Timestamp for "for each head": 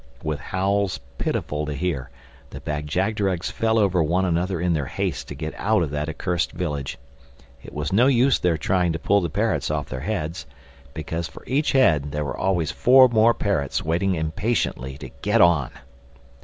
11.27-12.11